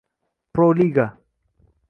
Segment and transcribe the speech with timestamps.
[0.53, 1.05] Pro-Liga